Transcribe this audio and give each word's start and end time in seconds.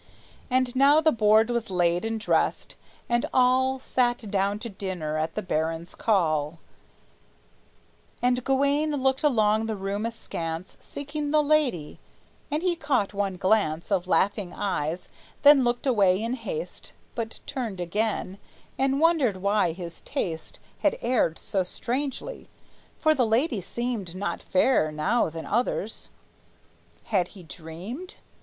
_"And 0.48 0.74
now 0.74 1.02
the 1.02 1.12
board 1.12 1.50
was 1.50 1.68
laid 1.70 2.06
and 2.06 2.18
dressed, 2.18 2.74
and 3.06 3.26
all 3.34 3.78
Sat 3.78 4.30
down 4.30 4.58
to 4.60 4.70
dinner 4.70 5.18
at 5.18 5.34
the 5.34 5.42
baron's 5.42 5.94
call; 5.94 6.58
And 8.22 8.44
Gawayne 8.44 8.92
looked 9.02 9.22
along 9.22 9.66
the 9.66 9.76
room 9.76 10.06
askance, 10.06 10.78
Seeking 10.80 11.32
the 11.32 11.42
lady; 11.42 12.00
and 12.50 12.62
he 12.62 12.74
caught 12.74 13.12
one 13.12 13.36
glance 13.36 13.92
Of 13.92 14.08
laughing 14.08 14.54
eyes 14.54 15.10
then 15.42 15.64
looked 15.64 15.86
away 15.86 16.22
in 16.22 16.32
haste, 16.32 16.94
But 17.14 17.40
turned 17.44 17.78
again, 17.78 18.38
and 18.78 19.00
wondered 19.00 19.36
why 19.36 19.72
his 19.72 20.00
taste 20.00 20.60
Had 20.78 20.96
erred 21.02 21.38
so 21.38 21.62
strangely, 21.62 22.48
for 22.98 23.14
the 23.14 23.26
lady 23.26 23.60
seemed 23.60 24.14
Not 24.16 24.42
fairer 24.42 24.90
now 24.90 25.28
than 25.28 25.44
others. 25.44 26.08
Had 27.04 27.28
he 27.36 27.42
dreamed? 27.42 28.14